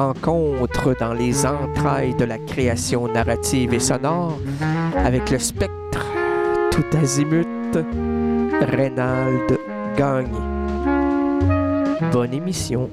Rencontre 0.00 0.96
dans 0.98 1.12
les 1.12 1.44
entrailles 1.44 2.14
de 2.14 2.24
la 2.24 2.38
création 2.38 3.06
narrative 3.06 3.74
et 3.74 3.78
sonore 3.78 4.38
avec 4.96 5.30
le 5.30 5.38
spectre 5.38 6.06
tout 6.70 6.96
azimut, 6.96 7.76
Reynald 8.62 9.58
Gagné. 9.98 10.40
Bonne 12.10 12.32
émission. 12.32 12.88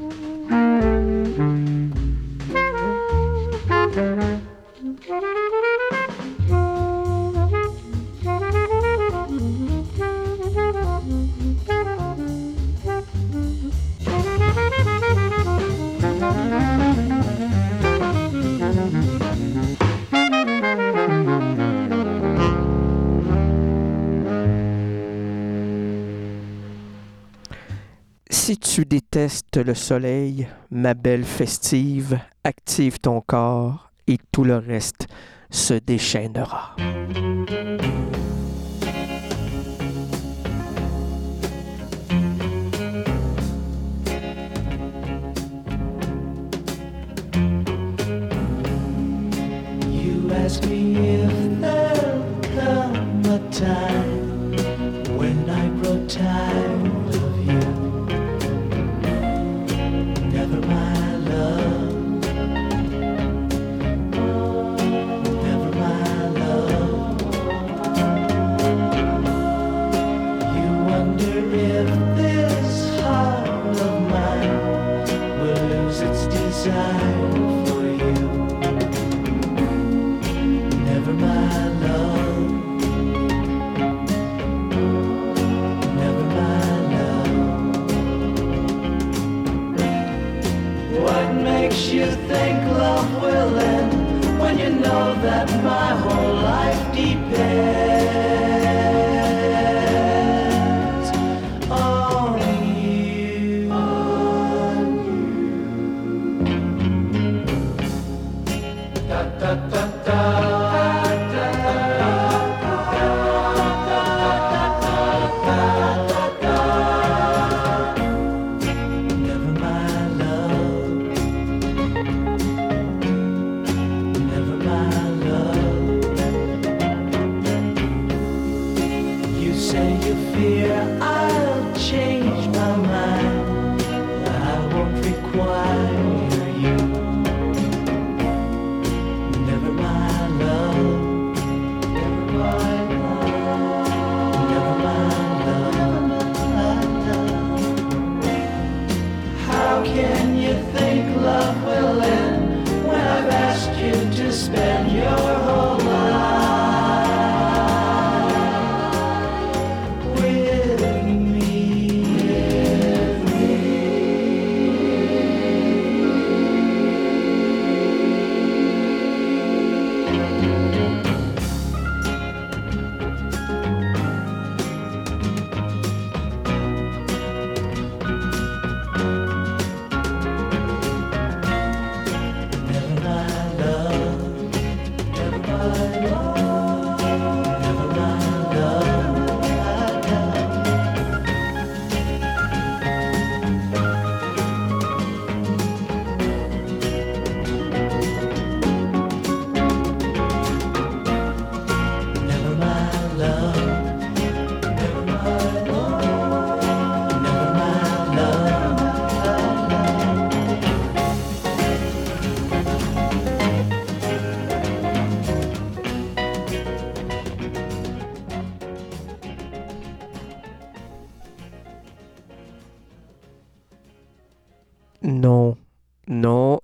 Tu 29.17 29.23
détestes 29.23 29.57
le 29.57 29.73
soleil, 29.73 30.47
ma 30.69 30.93
belle 30.93 31.23
festive, 31.23 32.19
active 32.43 32.99
ton 32.99 33.19
corps 33.19 33.89
et 34.05 34.19
tout 34.31 34.43
le 34.43 34.57
reste 34.57 35.07
se 35.49 35.73
déchaînera. 35.73 36.75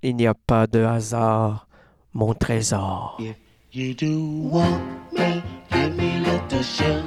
Il 0.04 0.18
n'y 0.18 0.28
a 0.28 0.34
pas 0.34 0.68
de 0.68 0.84
hasard, 0.84 1.66
mon 2.14 2.34
trésor. 2.34 3.18
If 3.20 3.38
you 3.72 3.94
do 3.94 4.50
want 4.52 4.82
me, 5.14 5.42
give 5.72 5.96
me 5.96 6.20
little 6.20 6.62
sugar. 6.62 7.04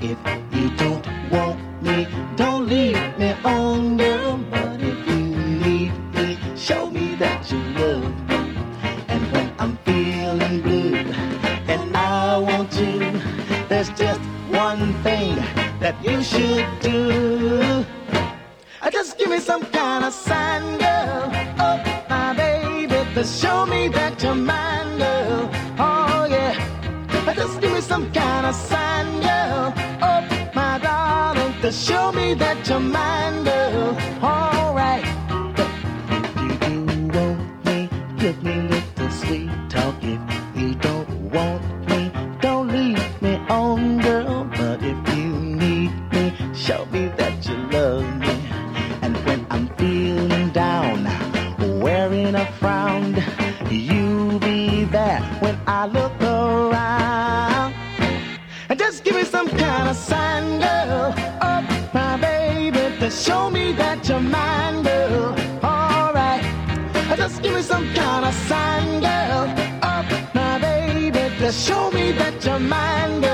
If 0.00 0.18
you 0.52 0.68
don't 0.76 1.06
want 1.30 1.56
me, 1.82 2.06
don't 2.36 2.66
leave 2.68 2.98
me 3.16 3.32
on, 3.44 3.96
girl. 3.96 4.40
But 4.50 4.80
if 4.80 5.06
you 5.06 5.22
need 5.64 5.92
me, 6.14 6.36
show 6.56 6.90
me 6.90 7.14
that 7.20 7.50
you 7.50 7.60
love 7.78 8.12
me. 8.28 8.56
And 9.08 9.32
when 9.32 9.52
I'm 9.60 9.76
feeling 9.84 10.60
blue 10.62 10.96
and 11.68 11.96
I 11.96 12.38
want 12.38 12.74
you, 12.74 13.20
there's 13.68 13.90
just 13.90 14.20
one 14.50 14.92
thing 15.04 15.36
that 15.78 15.94
you 16.04 16.20
should 16.24 16.66
do. 16.80 17.84
Just 18.92 19.16
give 19.18 19.30
me 19.30 19.40
some 19.40 19.64
kind 19.72 20.04
of 20.04 20.12
sign, 20.12 20.41
to 23.22 23.28
show 23.28 23.64
me 23.66 23.86
that 23.86 24.20
you're 24.20 24.34
mine, 24.34 24.98
girl. 24.98 25.48
Oh, 25.78 26.26
yeah. 26.28 26.54
Just 27.36 27.60
give 27.60 27.72
me 27.72 27.80
some 27.80 28.10
kind 28.12 28.46
of 28.46 28.54
sign, 28.54 29.06
girl. 29.20 29.72
Oh, 30.08 30.50
my 30.54 30.78
darling, 30.78 31.54
to 31.60 31.70
show 31.70 32.10
me 32.10 32.34
that 32.34 32.68
you're 32.68 32.80
mine, 32.80 33.41
some 59.48 59.58
kind 59.58 59.88
of 59.88 59.96
sign, 59.96 60.60
girl. 60.60 61.14
Up, 61.40 61.64
my 61.92 62.16
baby, 62.16 62.96
to 63.00 63.10
show 63.10 63.50
me 63.50 63.72
that 63.72 64.08
you're 64.08 64.20
mine, 64.20 64.82
girl. 64.82 65.34
Alright, 65.64 66.44
just 67.16 67.42
give 67.42 67.54
me 67.54 67.62
some 67.62 67.86
kind 67.94 68.24
of 68.24 68.34
sign, 68.48 69.00
girl. 69.00 69.44
Up, 69.82 70.06
my 70.34 70.58
baby, 70.58 71.24
to 71.38 71.50
show 71.50 71.90
me 71.90 72.12
that 72.12 72.44
you're 72.44 72.60
mine, 72.60 73.20
girl. 73.20 73.31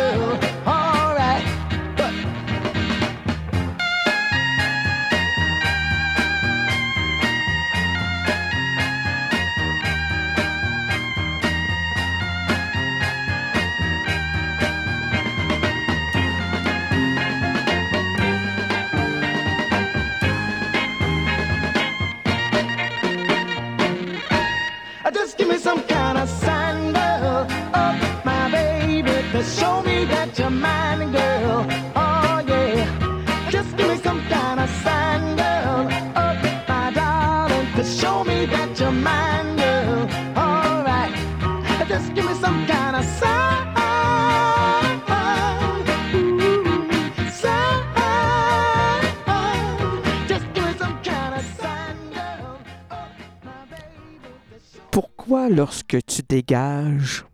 lorsque 55.48 55.98
tu 56.06 56.22
dégages, 56.28 57.24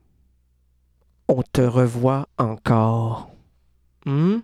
on 1.29 1.43
te 1.43 1.61
revoit 1.61 2.29
encore. 2.39 3.31
Hmm? 4.07 4.39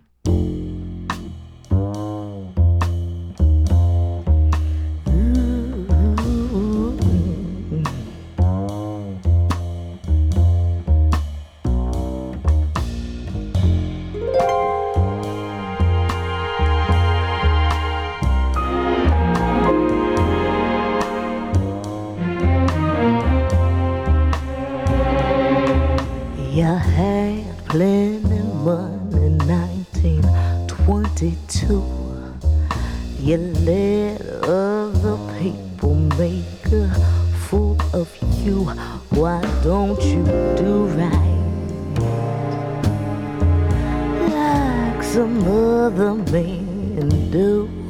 I 26.53 26.77
had 26.77 27.65
plenty 27.69 28.41
money, 28.41 29.37
1922. 29.47 31.81
You 33.19 33.37
let 33.37 34.21
other 34.43 35.17
people 35.39 35.95
make 35.95 36.65
a 36.73 36.93
fool 37.47 37.77
of 37.93 38.13
you. 38.43 38.65
Why 39.11 39.39
don't 39.63 40.03
you 40.03 40.25
do 40.57 40.87
right? 40.99 41.37
Like 44.29 45.03
some 45.03 45.47
other 45.47 46.15
men 46.15 47.31
do. 47.31 47.80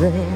away. 0.00 0.27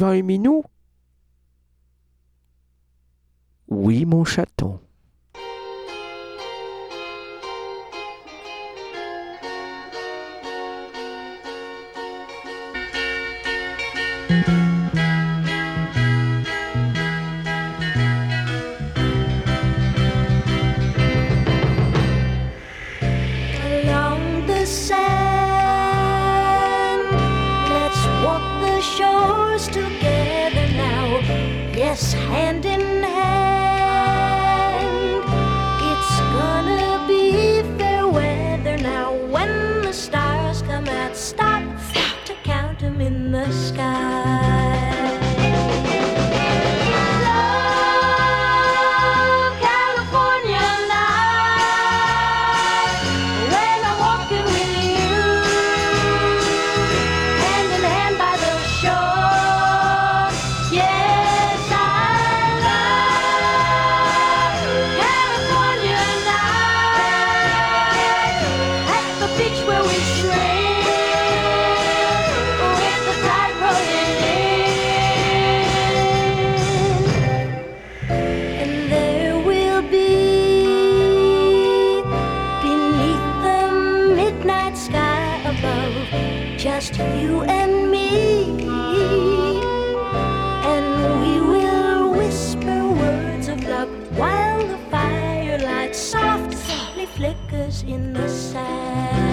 parmi 0.00 0.38
nous? 0.38 0.64
Oui, 3.68 4.06
mon 4.06 4.24
chaton. 4.24 4.80
just 86.80 86.98
you 87.20 87.42
and 87.42 87.90
me. 87.90 88.58
And 90.64 91.20
we 91.20 91.40
will 91.40 92.12
whisper 92.12 92.88
words 92.88 93.48
of 93.48 93.62
love 93.64 93.90
while 94.16 94.66
the 94.66 94.78
firelight 94.90 95.94
softly 95.94 97.06
flickers 97.06 97.82
in 97.82 98.14
the 98.14 98.28
sand. 98.28 99.29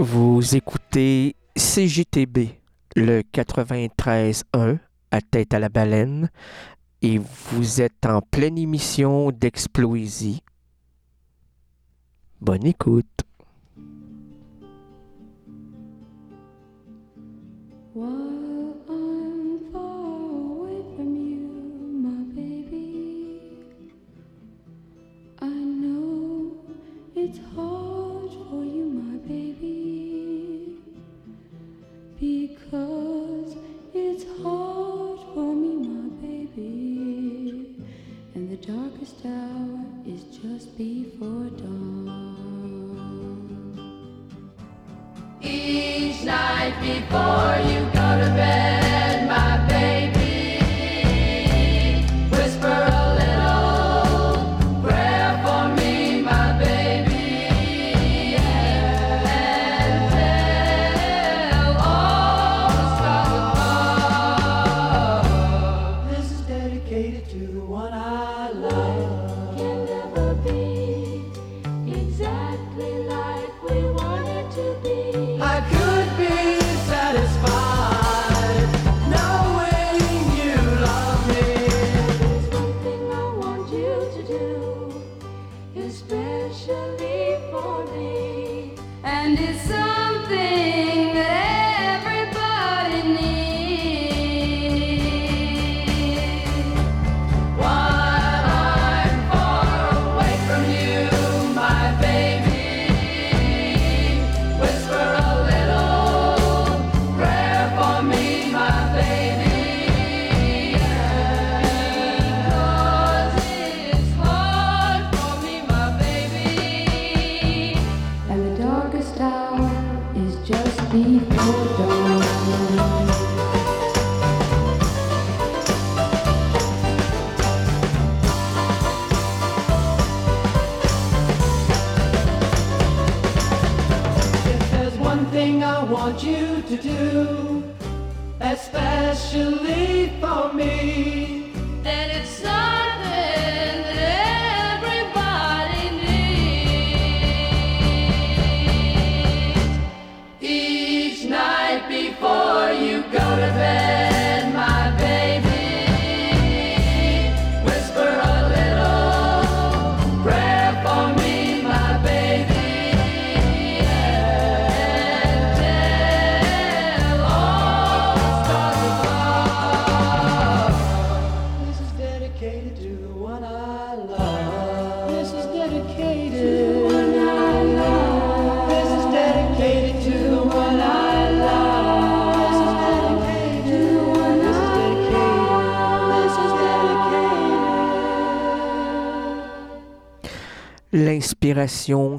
Vous 0.00 0.54
écoutez 0.54 1.34
CGTB, 1.56 2.50
le 2.94 3.22
93.1 3.22 4.78
à 5.10 5.20
tête 5.20 5.52
à 5.52 5.58
la 5.58 5.68
baleine, 5.68 6.30
et 7.02 7.18
vous 7.18 7.80
êtes 7.80 8.06
en 8.06 8.20
pleine 8.20 8.58
émission 8.58 9.32
d'Exploisie. 9.32 10.44
Bonne 12.40 12.64
écoute. 12.64 13.24
for 47.10 47.70
you. 47.70 47.77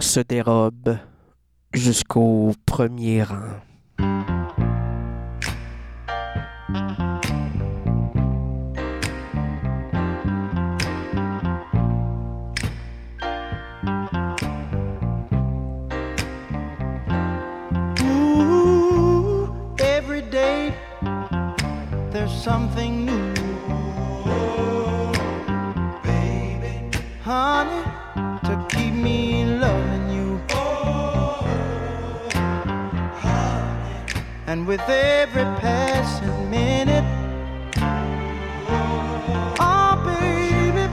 se 0.02 0.19
dérobe 0.19 0.97
jusqu'au 1.73 2.54
premier 2.65 3.23
rang. 3.23 3.68
and 34.49 34.65
with 34.65 34.81
every 34.89 35.43
passing 35.62 36.49
minute, 36.49 37.05
oh 39.59 39.93
baby, 40.03 40.91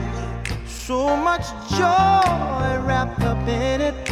so 0.67 1.17
much 1.17 1.47
joy 1.71 2.85
wrapped 2.85 3.23
up 3.23 3.47
in 3.47 3.81
it. 3.81 4.06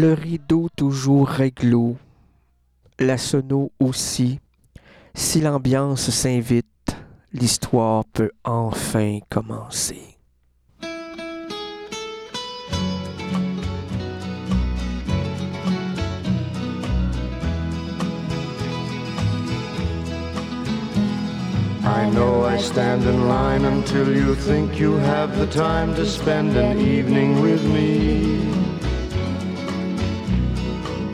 Le 0.00 0.14
rideau 0.14 0.70
toujours 0.74 1.28
réglo, 1.28 1.98
la 2.98 3.18
sono 3.18 3.70
aussi. 3.78 4.40
Si 5.12 5.42
l'ambiance 5.42 6.08
s'invite, 6.08 6.96
l'histoire 7.34 8.06
peut 8.06 8.30
enfin 8.42 9.18
commencer. 9.28 10.16
I 21.84 22.08
know 22.14 22.46
I 22.46 22.56
stand 22.56 23.02
in 23.04 23.28
line 23.28 23.66
until 23.66 24.16
you 24.16 24.34
think 24.34 24.80
you 24.80 24.96
have 24.96 25.38
the 25.38 25.46
time 25.48 25.94
to 25.96 26.06
spend 26.06 26.56
an 26.56 26.78
evening 26.78 27.42
with 27.42 27.62
me. 27.64 28.40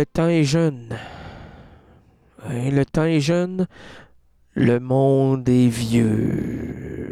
Le 0.00 0.06
temps 0.06 0.28
est 0.28 0.44
jeune. 0.44 0.96
Le 2.48 2.84
temps 2.84 3.04
est 3.04 3.20
jeune, 3.20 3.66
le 4.54 4.80
monde 4.80 5.46
est 5.46 5.68
vieux. 5.68 7.09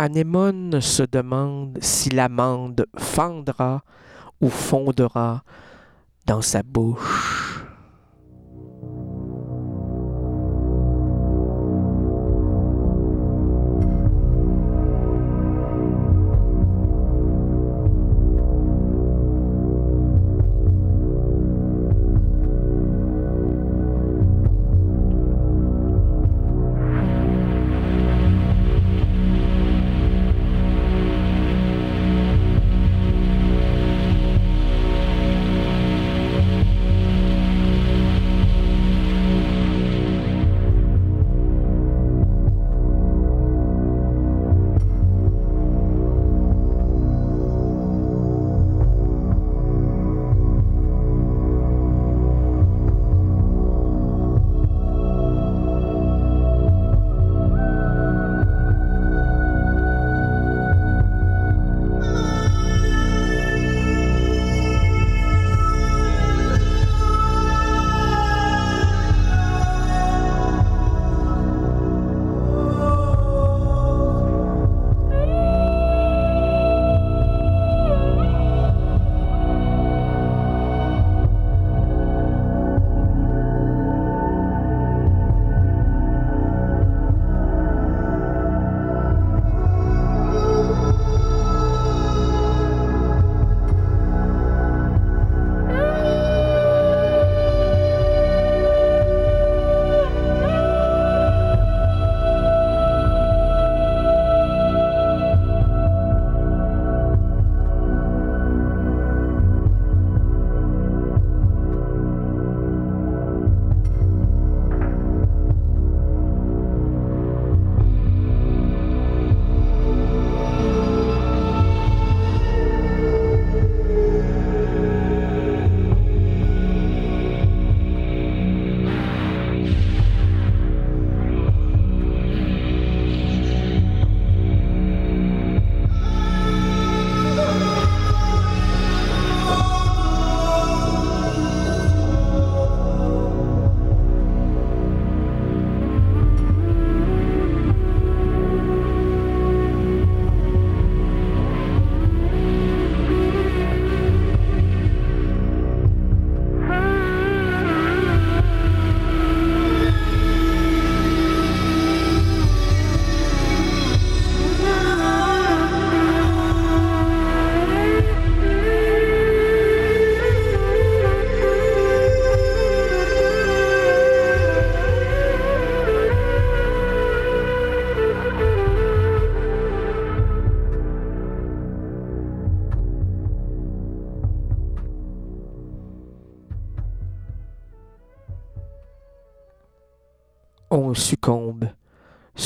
Anémone 0.00 0.80
se 0.80 1.02
demande 1.02 1.76
si 1.82 2.10
l'amande 2.10 2.86
fendra 2.96 3.82
ou 4.40 4.48
fondra 4.48 5.42
dans 6.24 6.40
sa 6.40 6.62
bouche. 6.62 7.47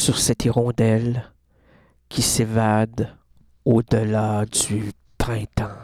sur 0.02 0.18
cette 0.18 0.44
hirondelle 0.44 1.30
qui 2.08 2.22
s'évade 2.22 3.16
au-delà 3.64 4.44
du 4.46 4.90
printemps. 5.16 5.81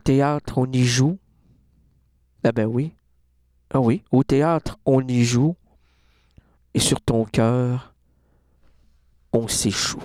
Au 0.00 0.02
théâtre, 0.02 0.56
on 0.56 0.72
y 0.72 0.82
joue. 0.82 1.18
Ah 2.42 2.52
ben 2.52 2.64
oui. 2.64 2.94
Ah 3.70 3.80
oui, 3.80 4.02
au 4.10 4.24
théâtre, 4.24 4.78
on 4.86 5.06
y 5.06 5.24
joue. 5.24 5.56
Et 6.72 6.78
sur 6.78 7.02
ton 7.02 7.26
cœur, 7.26 7.92
on 9.34 9.46
s'échoue. 9.46 10.02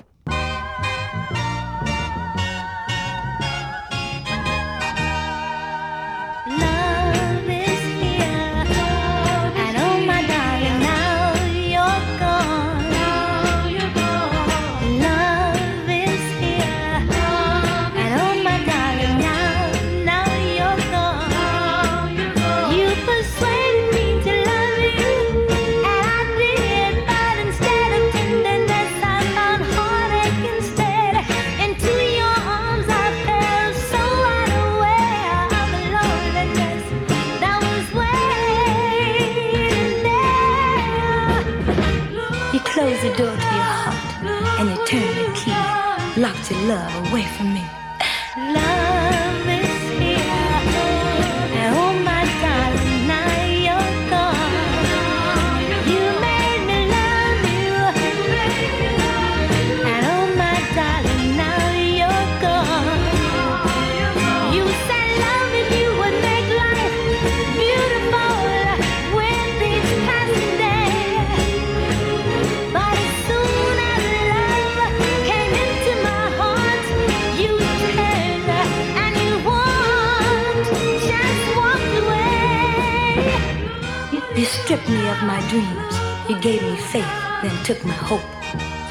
my 85.25 85.41
dreams. 85.49 85.95
You 86.29 86.39
gave 86.39 86.61
me 86.61 86.77
faith, 86.77 87.13
then 87.41 87.55
took 87.63 87.83
my 87.83 87.93
hope. 87.93 88.25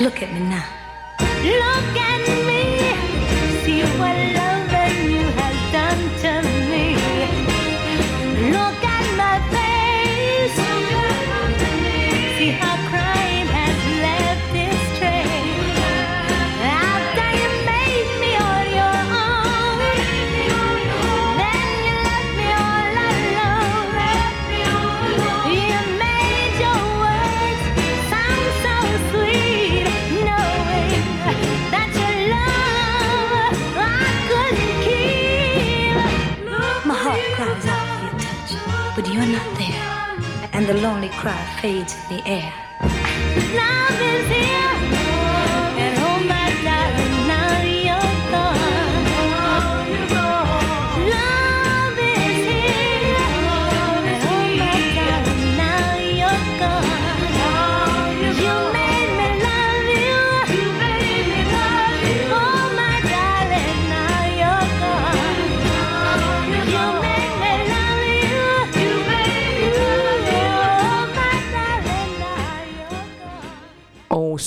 Look 0.00 0.22
at 0.22 0.32
me 0.32 0.40
now. 0.40 0.66
Look 1.20 1.96
at 1.96 2.13
but 38.94 39.12
you're 39.12 39.26
not 39.26 39.58
there, 39.58 40.48
and 40.52 40.66
the 40.66 40.74
lonely 40.74 41.08
cry 41.08 41.44
fades 41.60 41.96
in 42.08 42.16
the 42.16 42.26
air. 42.26 42.52
Love 42.80 44.00
is 44.00 44.28
here. 44.28 44.73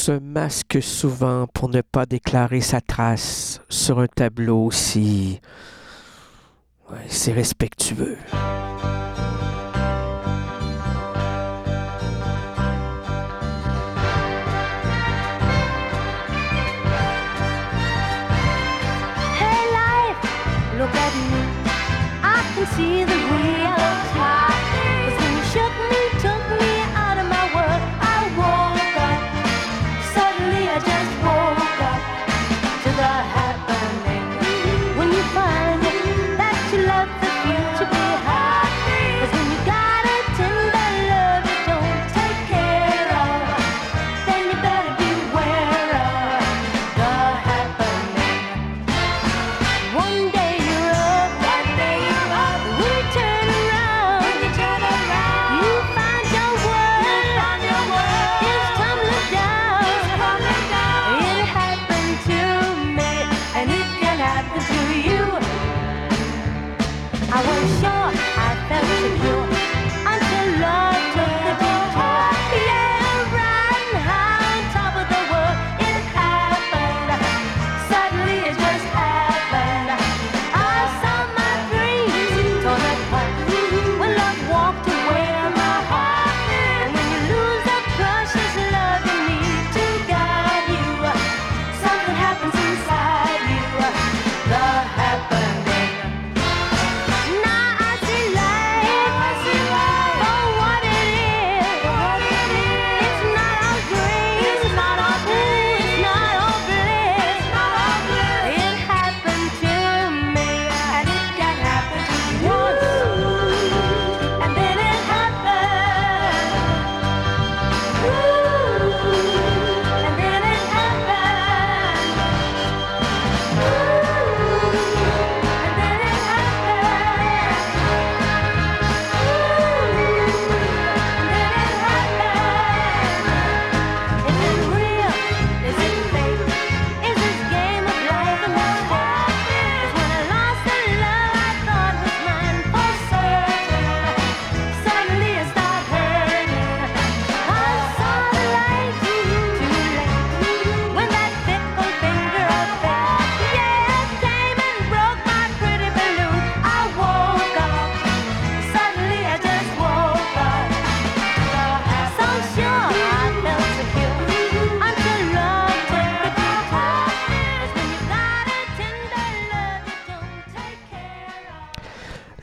se 0.07 0.19
masque 0.19 0.81
souvent 0.81 1.47
pour 1.53 1.67
ne 1.67 1.81
pas 1.81 2.05
déclarer 2.05 2.61
sa 2.61 2.79
trace 2.79 3.59
sur 3.67 3.99
un 3.99 4.07
tableau 4.07 4.63
aussi... 4.63 5.41
Respectueux. 7.35 8.17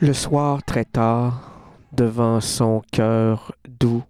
Le 0.05 0.13
soir 0.13 0.61
très 0.61 0.85
tard, 0.85 1.49
devant 1.91 2.39
son 2.39 2.83
cœur 2.91 3.55
doux, 3.67 4.03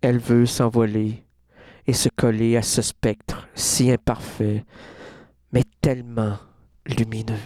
elle 0.00 0.18
veut 0.18 0.46
s'envoler 0.46 1.22
et 1.86 1.92
se 1.92 2.08
coller 2.08 2.56
à 2.56 2.62
ce 2.62 2.80
spectre 2.80 3.46
si 3.54 3.92
imparfait, 3.92 4.64
mais 5.52 5.64
tellement 5.82 6.38
lumineux. 6.86 7.36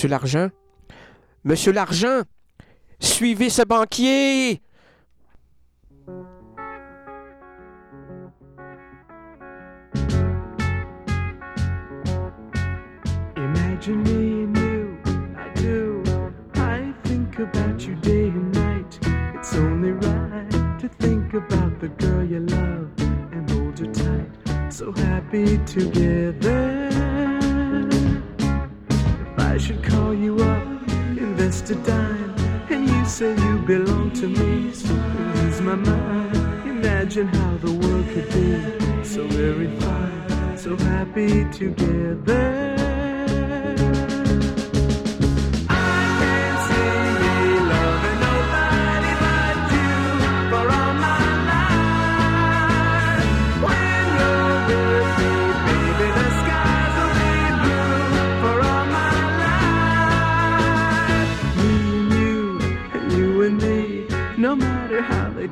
Monsieur 0.00 0.08
l'Argent? 0.08 0.50
Monsieur 1.44 1.72
l'Argent! 1.72 2.22
Suivez 3.00 3.50
ce 3.50 3.60
banquier! 3.60 4.62
Imagine 13.36 14.02
me 14.04 14.44
and 14.44 14.56
you, 14.56 14.98
I 15.36 15.50
do. 15.60 16.02
I 16.54 16.94
think 17.04 17.38
about 17.38 17.86
you 17.86 17.94
day 17.96 18.28
and 18.28 18.54
night. 18.54 18.98
It's 19.34 19.54
only 19.54 19.92
right 19.92 20.78
to 20.78 20.88
think 20.98 21.34
about 21.34 21.78
the 21.78 21.88
girl 21.88 22.24
you 22.24 22.40
love 22.40 22.88
and 23.32 23.50
hold 23.50 23.78
her 23.78 23.92
tight. 23.92 24.72
So 24.72 24.92
happy 24.92 25.58
together. 25.66 26.79
And 31.72 32.88
you 32.88 33.04
say 33.04 33.30
you 33.30 33.58
belong 33.58 34.10
to 34.12 34.26
me, 34.26 34.72
lose 34.72 35.60
my 35.60 35.76
mind. 35.76 36.36
Imagine 36.66 37.28
how 37.28 37.56
the 37.58 37.70
world 37.70 38.06
could 38.08 38.28
be 38.32 39.04
so 39.04 39.24
very 39.28 39.68
fine, 39.78 40.58
so 40.58 40.76
happy 40.76 41.44
together. 41.52 42.79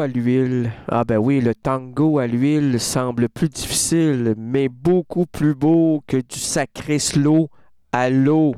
À 0.00 0.06
l'huile. 0.06 0.72
Ah 0.88 1.04
ben 1.04 1.18
oui, 1.18 1.40
le 1.40 1.54
tango 1.54 2.18
à 2.18 2.26
l'huile 2.26 2.80
semble 2.80 3.28
plus 3.28 3.48
difficile, 3.48 4.34
mais 4.36 4.68
beaucoup 4.68 5.26
plus 5.26 5.54
beau 5.54 6.02
que 6.06 6.16
du 6.16 6.38
sacré 6.38 6.98
slow 6.98 7.48
à 7.92 8.10
l'eau. 8.10 8.54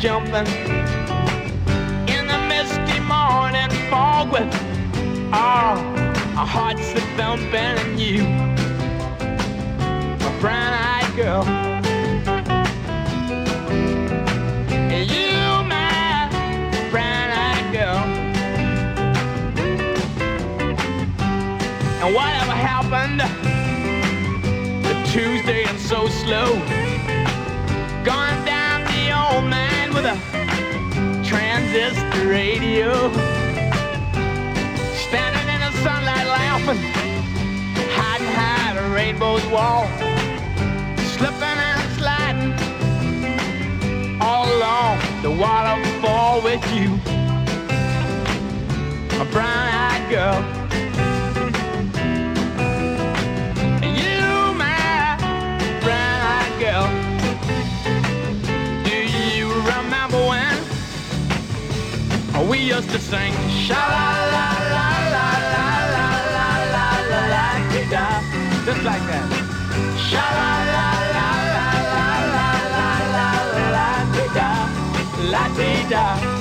Jumping 0.00 0.46
in 2.08 2.26
the 2.26 2.38
misty 2.48 2.98
morning 3.00 3.68
fog 3.90 4.32
with 4.32 4.48
oh, 5.30 5.76
our 6.38 6.46
hearts 6.46 6.92
a 6.92 7.00
thumping 7.18 7.54
and 7.54 8.00
you, 8.00 8.22
my 10.24 10.38
brown-eyed 10.40 11.14
girl. 11.16 11.44
You, 15.04 15.64
my 15.68 16.88
brown-eyed 16.90 17.70
girl. 17.70 17.98
And 22.00 22.14
whatever 22.14 22.52
happened 22.52 23.20
to 24.82 25.12
Tuesday 25.12 25.64
and 25.64 25.78
so 25.78 26.08
slow? 26.08 26.54
Gone 28.02 28.49
transistor 31.70 32.28
radio. 32.28 32.92
Standing 35.08 35.48
in 35.54 35.60
the 35.60 35.72
sunlight 35.82 36.26
laughing, 36.26 36.78
hiding 37.94 38.26
behind 38.26 38.78
a 38.78 38.88
rainbow's 38.92 39.44
wall. 39.46 39.86
Slipping 41.14 41.42
and 41.42 41.92
sliding 41.96 42.52
all 44.20 44.46
along 44.56 44.98
the 45.22 45.30
waterfall 45.30 46.42
with 46.42 46.64
you, 46.74 46.94
a 49.20 49.24
brown-eyed 49.26 50.10
girl. 50.10 50.59
We 62.50 62.58
used 62.58 62.90
to 62.90 62.98
sing 62.98 63.32
sha 63.64 63.80
la 63.94 64.08
la 64.34 64.46
la 64.74 64.86
la 65.14 65.26
la 65.54 65.66
la 65.94 66.08
la 66.34 66.48
la 66.74 66.88
la 67.12 67.22
la 67.32 67.44
da 67.92 68.06
just 68.66 68.82
like 68.82 69.04
that. 69.10 69.28
Sha 70.08 70.26
la 70.38 70.50
la 70.74 70.86
la 71.14 71.28
la 71.54 71.68
la 71.94 72.08
la 72.34 72.48
la 73.14 73.28
la 73.28 73.28
la 73.74 73.88
da 74.36 74.50
la 75.32 75.44
da. 75.90 76.39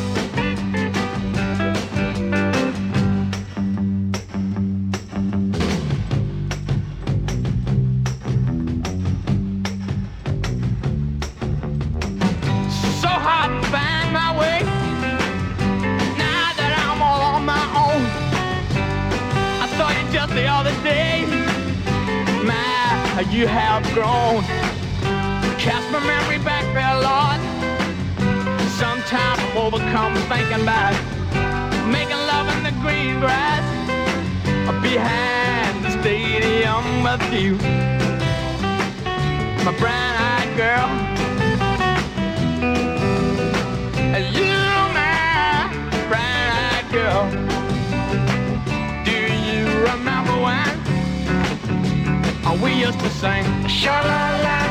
Thinking 30.39 30.61
about 30.61 30.93
making 31.91 32.21
love 32.31 32.47
in 32.55 32.63
the 32.63 32.71
green 32.81 33.19
grass 33.19 33.65
behind 34.81 35.83
the 35.83 35.91
stadium 35.99 37.03
with 37.03 37.33
you. 37.33 37.57
My 39.65 39.73
brown-eyed 39.77 40.51
girl. 40.55 40.87
And 44.15 44.23
you, 44.37 44.55
my 44.99 45.67
brown-eyed 46.07 46.87
girl. 46.89 47.21
Do 49.03 49.17
you 49.51 49.65
remember 49.91 50.35
when 50.45 50.73
we 52.61 52.71
used 52.85 52.99
to 53.01 53.09
sing? 53.09 53.45
Sha 53.67 53.99
la 54.11 54.37
la 54.43 54.68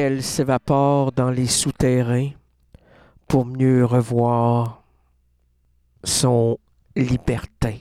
Elle 0.00 0.22
s'évapore 0.22 1.10
dans 1.10 1.28
les 1.28 1.48
souterrains 1.48 2.30
pour 3.26 3.44
mieux 3.44 3.84
revoir 3.84 4.84
son 6.04 6.56
libertin. 6.94 7.74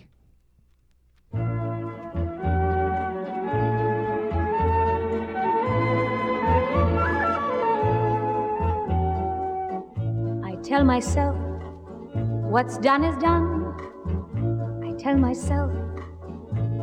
I 10.44 10.56
tell 10.64 10.84
myself, 10.84 11.36
what's 12.50 12.80
done 12.80 13.04
is 13.04 13.16
done. 13.20 13.76
I 14.84 14.92
tell 14.98 15.18
myself, 15.20 15.72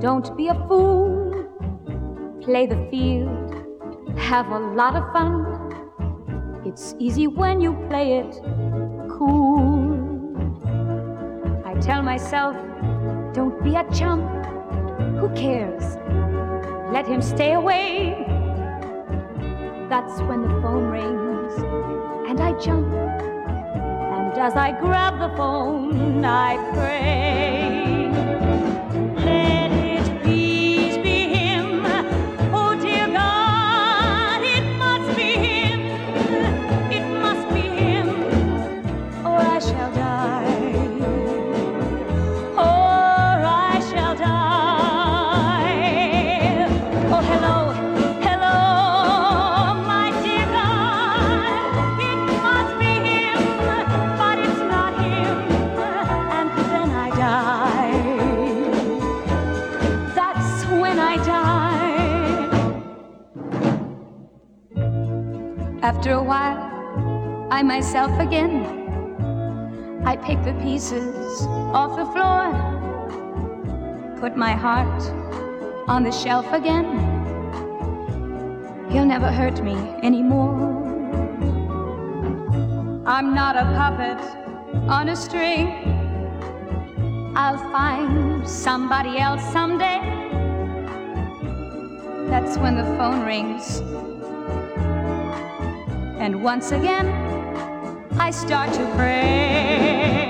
don't 0.01 0.37
be 0.37 0.47
a 0.47 0.55
fool. 0.69 1.45
Play 2.41 2.69
the 2.69 2.87
field, 2.89 3.44
have 4.17 4.51
a 4.51 4.59
lot 4.59 4.97
of 4.97 5.13
fun. 5.13 6.63
It's 6.65 6.95
easy 6.99 7.27
when 7.27 7.61
you 7.61 7.75
play 7.89 8.19
it 8.19 8.41
cool. 9.09 9.95
I 11.65 11.75
tell 11.81 12.03
myself, 12.03 12.57
don't 13.33 13.63
be 13.63 13.77
a 13.77 13.85
chump. 13.93 14.25
Who 15.19 15.29
cares? 15.35 15.97
Let 16.93 17.07
him 17.07 17.23
stay 17.23 17.53
away. 17.55 18.15
That's 19.89 20.21
when 20.23 20.43
the 20.43 20.49
phone 20.63 20.89
rings 20.91 21.55
and 22.29 22.41
I 22.41 22.53
jump. 22.59 22.93
And 22.93 24.33
as 24.39 24.55
I 24.55 24.73
grab 24.81 25.19
the 25.19 25.37
phone, 25.37 26.25
I 26.25 26.57
pray. 26.73 28.11
Let 29.25 29.64
After 65.85 66.13
a 66.13 66.23
while, 66.23 67.49
I 67.51 67.63
myself 67.63 68.19
again. 68.19 68.65
I 70.07 70.17
pick 70.17 70.43
the 70.43 70.55
pieces 70.55 71.43
off 71.75 71.99
the 71.99 72.07
floor, 72.07 72.45
put 74.19 74.35
my 74.35 74.53
heart 74.53 75.03
on 75.87 76.03
the 76.03 76.11
shelf 76.11 76.51
again. 76.55 76.87
He'll 78.91 79.05
never 79.05 79.31
hurt 79.31 79.63
me 79.63 79.77
anymore. 80.03 80.57
I'm 83.05 83.35
not 83.35 83.55
a 83.55 83.67
puppet 83.77 84.21
on 84.89 85.11
a 85.11 85.17
string. 85.17 85.69
I'll 87.37 87.59
find 87.71 88.49
somebody 88.49 89.19
else 89.19 89.43
someday. 89.53 90.01
That's 92.31 92.57
when 92.57 92.75
the 92.75 92.85
phone 92.97 93.27
rings. 93.27 93.83
And 96.25 96.43
once 96.43 96.73
again, 96.73 97.07
I 98.19 98.31
start 98.31 98.73
to 98.73 98.95
pray. 98.97 100.24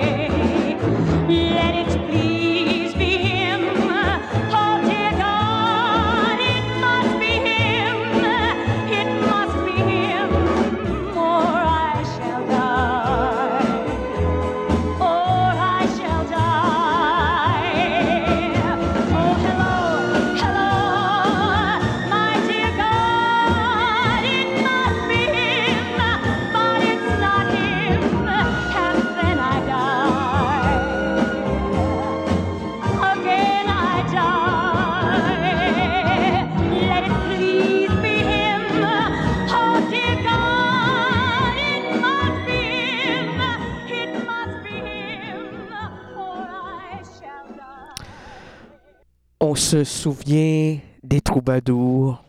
Se 49.75 49.83
souvient 49.83 50.79
des 51.03 51.21
troubadours. 51.21 52.23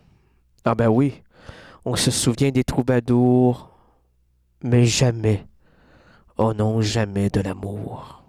Ah 0.64 0.74
ben 0.74 0.88
oui, 0.90 1.22
on 1.86 1.96
se 1.96 2.10
souvient 2.10 2.50
des 2.50 2.64
troubadours, 2.64 3.70
mais 4.64 4.88
jamais, 4.88 5.46
oh 6.40 6.56
non, 6.56 6.82
jamais 6.82 7.30
de 7.30 7.42
l'amour. 7.42 8.25